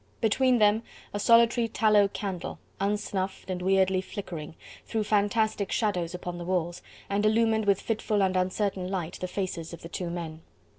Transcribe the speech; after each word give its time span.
Between 0.19 0.57
them 0.57 0.81
a 1.13 1.19
solitary 1.19 1.67
tallow 1.67 2.07
candle, 2.07 2.57
unsnuffed 2.79 3.51
and 3.51 3.61
weirdly 3.61 4.01
flickering, 4.01 4.55
threw 4.83 5.03
fantastic 5.03 5.71
shadows 5.71 6.15
upon 6.15 6.39
the 6.39 6.43
walls, 6.43 6.81
and 7.07 7.23
illumined 7.23 7.65
with 7.65 7.79
fitful 7.79 8.23
and 8.23 8.35
uncertain 8.35 8.89
light 8.89 9.19
the 9.21 9.27
faces 9.27 9.73
of 9.73 9.83
the 9.83 9.89
two 9.89 10.09
men. 10.09 10.41